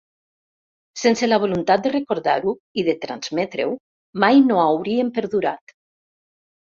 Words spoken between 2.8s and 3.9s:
i de transmetre-ho,